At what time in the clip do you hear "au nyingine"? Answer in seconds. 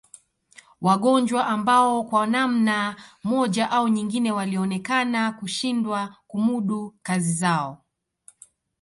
3.71-4.31